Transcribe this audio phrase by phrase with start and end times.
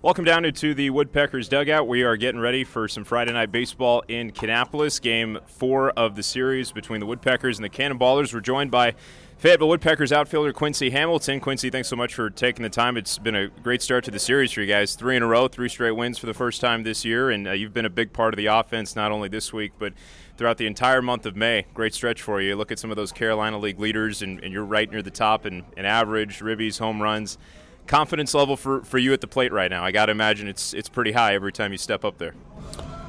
[0.00, 1.88] Welcome down into the Woodpeckers dugout.
[1.88, 5.02] We are getting ready for some Friday night baseball in Kannapolis.
[5.02, 8.32] Game four of the series between the Woodpeckers and the Cannonballers.
[8.32, 8.94] We're joined by
[9.38, 11.40] Fayetteville Woodpeckers outfielder Quincy Hamilton.
[11.40, 12.96] Quincy, thanks so much for taking the time.
[12.96, 14.94] It's been a great start to the series for you guys.
[14.94, 17.50] Three in a row, three straight wins for the first time this year, and uh,
[17.50, 19.94] you've been a big part of the offense not only this week but
[20.36, 21.66] throughout the entire month of May.
[21.74, 22.54] Great stretch for you.
[22.54, 25.44] Look at some of those Carolina League leaders, and, and you're right near the top
[25.44, 27.36] in, in average, ribbies, home runs
[27.88, 29.84] confidence level for, for you at the plate right now?
[29.84, 32.34] I got to imagine it's it's pretty high every time you step up there.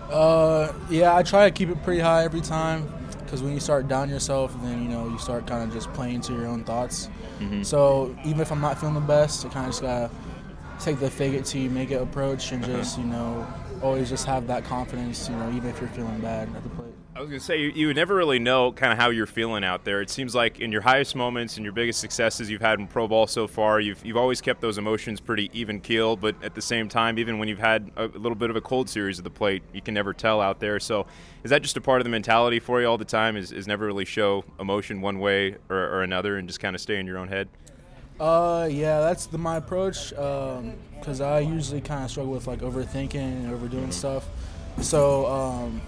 [0.10, 2.92] Uh, yeah, I try to keep it pretty high every time
[3.24, 6.22] because when you start down yourself, then you know you start kind of just playing
[6.22, 7.10] to your own thoughts.
[7.40, 7.62] Mm-hmm.
[7.62, 10.10] So even if I'm not feeling the best, I kind of just gotta
[10.80, 12.78] take the fake it till you make it approach and uh-huh.
[12.78, 13.46] just you know
[13.84, 15.30] always just have that confidence.
[15.30, 16.94] You know, even if you're feeling bad at the plate.
[17.20, 19.62] I was going to say, you, you never really know kind of how you're feeling
[19.62, 20.00] out there.
[20.02, 23.10] It seems like in your highest moments and your biggest successes you've had in pro
[23.10, 26.16] ball so far, you've, you've always kept those emotions pretty even keel.
[26.16, 28.88] But at the same time, even when you've had a little bit of a cold
[28.88, 30.80] series of the plate, you can never tell out there.
[30.80, 31.08] So
[31.44, 33.36] is that just a part of the mentality for you all the time?
[33.36, 36.80] Is, is never really show emotion one way or, or another and just kind of
[36.80, 37.50] stay in your own head?
[38.18, 40.12] Uh, yeah, that's the, my approach.
[40.12, 43.92] Because um, I usually kind of struggle with like overthinking and overdoing mm-hmm.
[43.92, 44.26] stuff.
[44.82, 45.82] So um,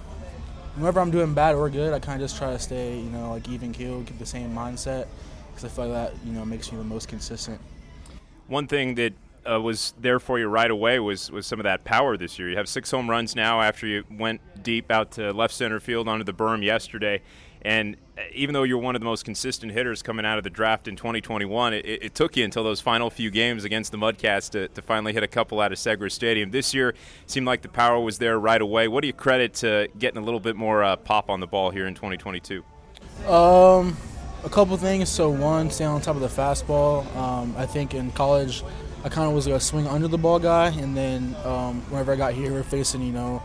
[0.76, 3.32] whenever I'm doing bad or good, I kind of just try to stay, you know,
[3.32, 5.08] like even keel, keep the same mindset,
[5.50, 7.60] because I feel like that, you know, makes me the most consistent.
[8.48, 9.14] One thing that
[9.50, 12.50] uh, was there for you right away was was some of that power this year.
[12.50, 16.08] You have six home runs now after you went deep out to left center field
[16.08, 17.22] onto the berm yesterday.
[17.64, 20.50] And uh, even though you're one of the most consistent hitters coming out of the
[20.50, 24.50] draft in 2021, it, it took you until those final few games against the Mudcats
[24.52, 26.52] to, to finally hit a couple out of Segra Stadium.
[26.52, 26.96] This year
[27.28, 28.88] seemed like the power was there right away.
[28.88, 31.70] What do you credit to getting a little bit more uh, pop on the ball
[31.70, 32.64] here in 2022?
[33.28, 33.96] Um,
[34.44, 35.10] a couple things.
[35.10, 37.16] So one, staying on top of the fastball.
[37.16, 38.64] Um, I think in college,
[39.04, 42.16] I kind of was a swing under the ball guy, and then um, whenever I
[42.16, 43.42] got here, we we're facing you know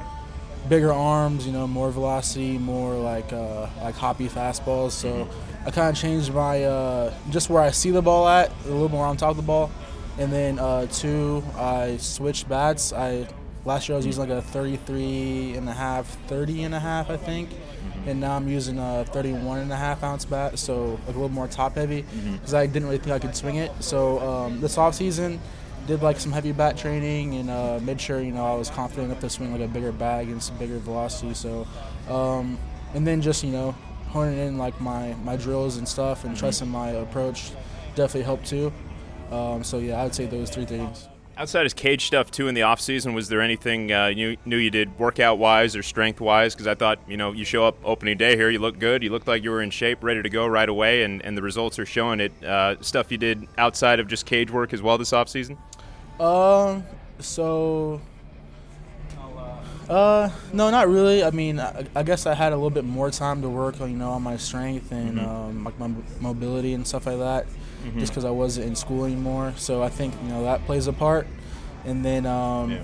[0.69, 4.93] bigger arms, you know, more velocity, more like uh, like hoppy fastballs.
[4.93, 5.69] So mm-hmm.
[5.69, 8.89] I kind of changed my uh, just where I see the ball at, a little
[8.89, 9.71] more on top of the ball.
[10.19, 12.93] And then uh, two, I switched bats.
[12.93, 13.27] I
[13.65, 17.11] last year I was using like a 33 and a half, 30 and a half,
[17.11, 17.51] I think.
[17.51, 18.09] Mm-hmm.
[18.09, 21.29] And now I'm using a 31 and a half ounce bat, so like a little
[21.29, 22.57] more top heavy because mm-hmm.
[22.57, 23.73] I didn't really think I could swing it.
[23.81, 25.41] So um, this off season
[25.87, 29.07] did like some heavy bat training and uh, made sure you know I was confident
[29.07, 31.35] enough to swing like a bigger bag and some bigger velocity.
[31.35, 31.67] So,
[32.09, 32.59] um,
[32.95, 33.75] and then just you know
[34.09, 36.41] honing in like my my drills and stuff and mm-hmm.
[36.41, 37.53] trusting my approach
[37.95, 38.73] definitely helped too.
[39.31, 41.09] Um, so yeah, I'd say those three things.
[41.39, 44.57] Outside of cage stuff too in the off season, was there anything uh, you knew
[44.57, 46.55] you did workout wise or strength wise?
[46.55, 49.11] Because I thought you know you show up opening day here, you look good, you
[49.11, 51.79] looked like you were in shape, ready to go right away, and, and the results
[51.79, 52.33] are showing it.
[52.43, 55.59] Uh, stuff you did outside of just cage work as well this off season.
[56.21, 56.85] Um.
[57.21, 58.01] So.
[59.89, 61.23] Uh, no, not really.
[61.23, 63.89] I mean, I, I, guess I had a little bit more time to work, on,
[63.89, 65.29] you know, on my strength and mm-hmm.
[65.29, 65.89] um, like my
[66.21, 68.01] mobility and stuff like that, mm-hmm.
[68.01, 69.55] just because I wasn't in school anymore.
[69.57, 71.29] So I think you know that plays a part.
[71.85, 72.83] And then, um, yeah.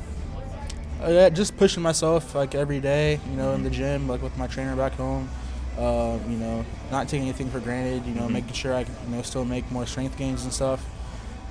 [1.03, 3.57] Uh, just pushing myself like every day, you know, mm-hmm.
[3.57, 5.29] in the gym, like with my trainer back home.
[5.77, 8.07] Uh, you know, not taking anything for granted.
[8.07, 8.35] You know, mm-hmm.
[8.35, 10.85] making sure I can, you know, still make more strength gains and stuff.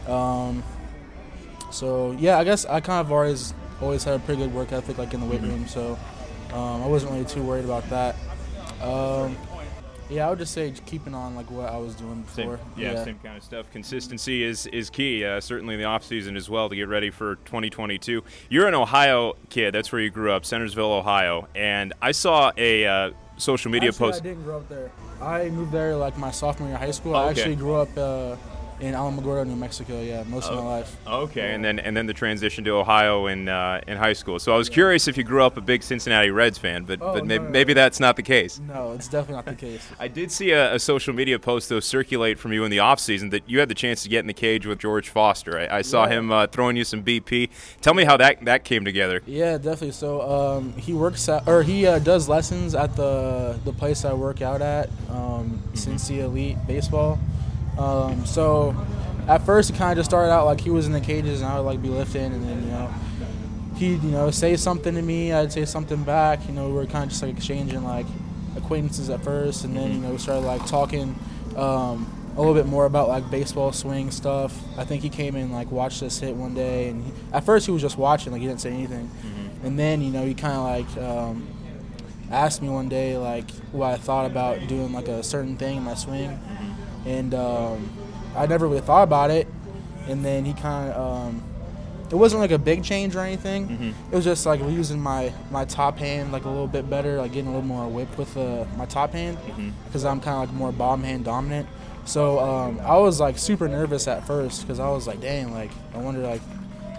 [0.08, 0.64] Um,
[1.72, 4.98] so yeah, I guess I kind of always always had a pretty good work ethic,
[4.98, 5.52] like in the weight mm-hmm.
[5.52, 5.68] room.
[5.68, 5.98] So
[6.54, 8.16] um, I wasn't really too worried about that.
[8.82, 9.38] Um,
[10.10, 12.58] yeah, I would just say keeping on like what I was doing before.
[12.58, 13.72] Same, yeah, yeah, same kind of stuff.
[13.72, 17.10] Consistency is is key, uh, certainly in the off season as well to get ready
[17.10, 18.24] for 2022.
[18.50, 19.74] You're an Ohio kid.
[19.74, 21.48] That's where you grew up, Centerville, Ohio.
[21.56, 24.22] And I saw a uh, social media actually, post.
[24.22, 24.92] I didn't grow up there.
[25.22, 27.16] I moved there like my sophomore year of high school.
[27.16, 27.28] Oh, okay.
[27.28, 27.98] I actually grew up.
[27.98, 28.36] Uh,
[28.82, 30.02] in Alamogordo, New Mexico.
[30.02, 30.98] Yeah, most of my life.
[31.08, 34.40] Okay, and then and then the transition to Ohio in uh, in high school.
[34.40, 37.14] So I was curious if you grew up a big Cincinnati Reds fan, but oh,
[37.14, 37.52] but maybe, no, no.
[37.52, 38.60] maybe that's not the case.
[38.60, 39.88] No, it's definitely not the case.
[40.00, 43.00] I did see a, a, social media post though circulate from you in the off
[43.00, 45.60] season that you had the chance to get in the cage with George Foster.
[45.60, 46.18] I, I saw yeah.
[46.18, 47.50] him uh, throwing you some BP.
[47.82, 49.22] Tell me how that that came together.
[49.28, 49.92] Yeah, definitely.
[49.92, 54.14] So um, he works at, or he uh, does lessons at the the place I
[54.14, 55.74] work out at, um, mm-hmm.
[55.74, 57.20] Cincy Elite Baseball.
[57.78, 58.76] Um, so
[59.28, 61.50] at first it kind of just started out like he was in the cages and
[61.50, 62.94] I would like be lifting and then you know
[63.76, 66.86] he'd you know say something to me I'd say something back you know we were
[66.86, 68.06] kind of just like exchanging like
[68.58, 71.18] acquaintances at first and then you know we started like talking
[71.56, 75.52] um, a little bit more about like baseball swing stuff I think he came in
[75.52, 78.42] like watched us hit one day and he, at first he was just watching like
[78.42, 79.66] he didn't say anything mm-hmm.
[79.66, 81.48] and then you know he kind of like um,
[82.32, 85.84] asked me one day like what I thought about doing like a certain thing in
[85.84, 86.40] my swing.
[87.06, 87.90] And um,
[88.36, 89.48] I never really thought about it.
[90.08, 91.44] And then he kind of um,
[92.10, 93.68] it wasn't like a big change or anything.
[93.70, 94.12] Mm-hmm.
[94.12, 97.32] It was just like using my my top hand like a little bit better, like
[97.32, 99.70] getting a little more whip with uh, my top hand Mm-hmm.
[99.86, 101.68] because I'm kind of like more bottom hand dominant.
[102.04, 105.72] So um, I was like super nervous at first because I was like, dang, like
[105.94, 106.42] I wonder like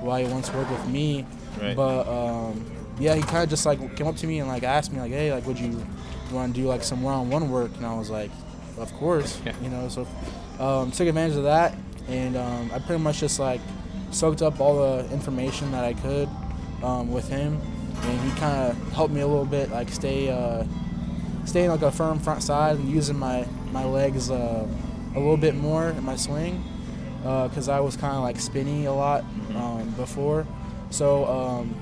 [0.00, 1.26] why he wants to work with me.
[1.60, 1.76] Right.
[1.76, 2.64] But um,
[2.98, 5.10] yeah, he kind of just like came up to me and like asked me like,
[5.10, 5.84] hey, like would you
[6.30, 7.72] want to do like some one-on-one work?
[7.76, 8.30] And I was like,
[8.78, 9.52] of course, Yeah.
[9.62, 9.88] you know.
[9.88, 10.06] So
[10.58, 11.74] um, took advantage of that,
[12.08, 13.60] and um, I pretty much just like
[14.10, 16.28] soaked up all the information that I could
[16.82, 17.60] um, with him,
[18.02, 20.64] and he kind of helped me a little bit, like stay uh,
[21.44, 24.66] staying like a firm front side and using my my legs uh,
[25.14, 26.62] a little bit more in my swing
[27.22, 29.24] because I was kind of like spinny a lot
[29.54, 30.46] um, before.
[30.90, 31.74] So um,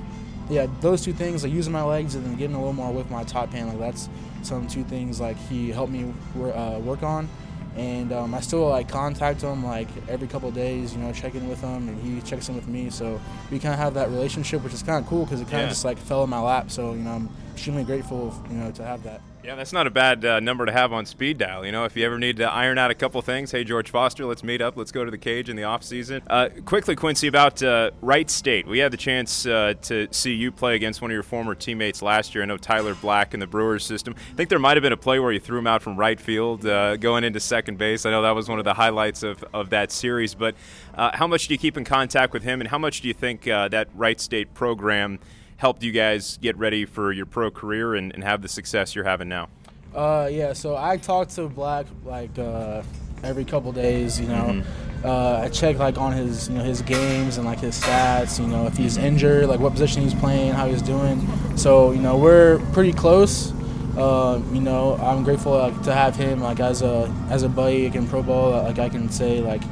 [0.51, 3.11] yeah, those two things, like using my legs and then getting a little more with
[3.11, 4.09] my top hand, like that's
[4.43, 7.29] some two things like he helped me wor- uh, work on.
[7.77, 11.49] And um, I still like contact him like every couple of days, you know, checking
[11.49, 12.91] with him, and he checks in with me.
[12.91, 13.21] So
[13.51, 15.67] we kind of have that relationship, which is kind of cool because it kind of
[15.67, 15.69] Yeah.
[15.69, 16.71] just like fell in my lap.
[16.73, 17.29] So you know, I'm
[17.61, 19.21] extremely grateful, you know, to have that.
[19.45, 21.65] Yeah, that's not a bad uh, number to have on speed dial.
[21.67, 24.25] You know, if you ever need to iron out a couple things, hey George Foster,
[24.25, 24.79] let's meet up.
[24.79, 26.23] Let's go to the cage in the off season.
[26.27, 28.67] Uh, quickly, Quincy, about uh, Wright State.
[28.67, 32.01] We had the chance uh, to see you play against one of your former teammates
[32.01, 32.43] last year.
[32.43, 34.15] I know Tyler Black in the Brewers system.
[34.31, 36.19] I think there might have been a play where you threw him out from right
[36.19, 38.07] field, uh, going into second base.
[38.07, 40.35] I know that was one of the highlights of, of that series.
[40.35, 40.55] But
[40.95, 43.15] uh, how much do you keep in contact with him, and how much do you
[43.15, 45.19] think that Wright State program
[45.61, 49.05] helped you guys get ready for your pro career and, and have the success you're
[49.05, 49.47] having now?
[49.95, 52.83] Uh, yeah, so I talk to Black like uh,
[53.23, 54.19] every couple days.
[54.19, 54.63] You know,
[55.05, 58.41] uh, I check like on his you know his games and like his stats.
[58.41, 61.29] You know, if he's injured, like what position he's playing, how he's doing.
[61.59, 63.53] So you know, we're pretty close.
[63.99, 67.85] Uh, you know, I'm grateful like, to have him like as a as a buddy
[67.85, 68.63] in pro ball.
[68.63, 69.63] Like I can say like.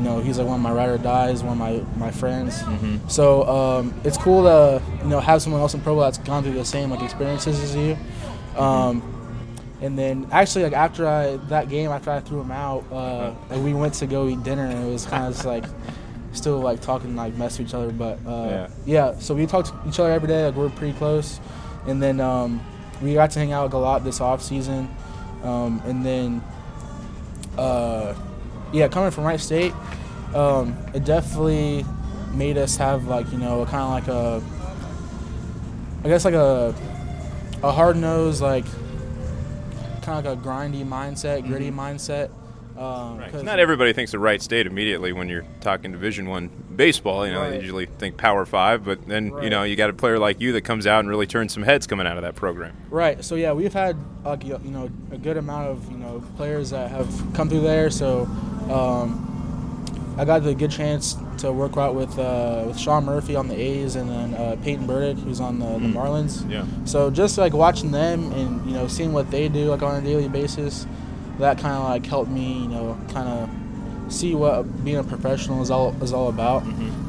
[0.00, 2.62] You know, he's like one of my ride or dies, one of my, my friends.
[3.12, 6.42] So um, it's cool to you know have someone else in pro ball that's gone
[6.42, 7.98] through the same like experiences as you.
[8.56, 9.02] Um,
[9.82, 13.60] and then actually, like after I that game, after I threw him out, uh, like
[13.62, 15.64] we went to go eat dinner, and it was kind of just like
[16.32, 17.92] still like talking like mess with each other.
[17.92, 19.18] But uh, yeah.
[19.18, 20.46] so we talked to each other every day.
[20.46, 21.40] Like we're pretty close,
[21.86, 22.64] and then um,
[23.02, 24.88] we got to hang out like, a lot this off season,
[25.42, 26.42] um, and then
[27.58, 28.14] uh,
[28.72, 29.72] yeah, coming from Wright State,
[30.34, 31.84] um, it definitely
[32.32, 36.74] made us have like you know kind of like a I guess like a
[37.62, 38.64] a hard nosed like
[40.02, 42.30] kind of like a grindy mindset, gritty mindset.
[42.78, 43.44] Um, Right.
[43.44, 47.26] Not everybody thinks of Wright State immediately when you're talking Division One baseball.
[47.26, 50.18] You know, they usually think Power Five, but then you know you got a player
[50.18, 52.74] like you that comes out and really turns some heads coming out of that program.
[52.88, 53.22] Right.
[53.22, 56.90] So yeah, we've had like you know a good amount of you know players that
[56.90, 57.90] have come through there.
[57.90, 58.26] So
[58.70, 63.48] um, I got the good chance to work out with uh, with Sean Murphy on
[63.48, 66.48] the A's and then uh, Peyton Burdick who's on the, the Marlins.
[66.50, 66.66] Yeah.
[66.84, 70.04] So just like watching them and you know seeing what they do like on a
[70.04, 70.86] daily basis,
[71.38, 75.62] that kind of like helped me you know kind of see what being a professional
[75.62, 76.62] is all is all about.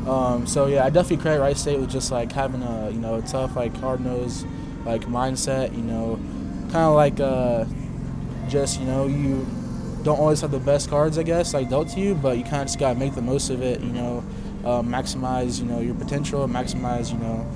[0.07, 3.15] Um, so yeah, I definitely credit Wright State with just like having a you know
[3.15, 4.45] a tough like hard nosed
[4.85, 5.75] like mindset.
[5.75, 6.15] You know,
[6.71, 7.65] kind of like uh,
[8.47, 9.45] just you know you
[10.03, 12.61] don't always have the best cards I guess like dealt to you, but you kind
[12.61, 13.81] of just gotta make the most of it.
[13.81, 14.23] You know,
[14.63, 17.49] uh, maximize you know your potential, maximize you know.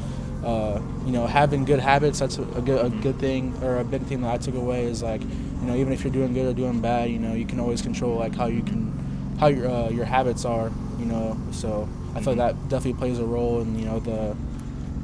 [0.43, 3.83] Uh, you know, having good habits, that's a, a good, a good thing, or a
[3.83, 6.45] big thing that I took away is like, you know, even if you're doing good
[6.45, 9.67] or doing bad, you know, you can always control like how you can, how your,
[9.67, 13.61] uh, your habits are, you know, so I feel like that definitely plays a role
[13.61, 14.37] in, you know, the,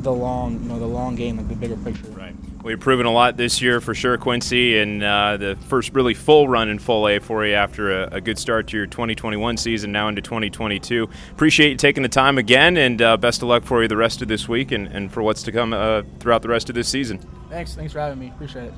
[0.02, 2.06] the long, you know, the long game, like the bigger picture.
[2.10, 2.36] Right.
[2.64, 6.48] We've proven a lot this year for sure, Quincy, and uh, the first really full
[6.48, 9.92] run in full A for you after a, a good start to your 2021 season,
[9.92, 11.10] now into 2022.
[11.32, 14.22] Appreciate you taking the time again, and uh, best of luck for you the rest
[14.22, 16.88] of this week and, and for what's to come uh, throughout the rest of this
[16.88, 17.18] season.
[17.50, 18.28] Thanks, thanks for having me.
[18.30, 18.74] Appreciate it.